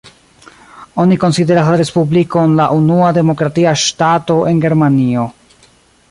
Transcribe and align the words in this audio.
Oni 1.01 1.17
konsideras 1.23 1.67
la 1.71 1.75
respublikon 1.81 2.57
la 2.59 2.67
unua 2.77 3.11
demokratia 3.17 3.75
ŝtato 3.85 4.39
en 4.53 4.63
Germanio. 4.67 5.27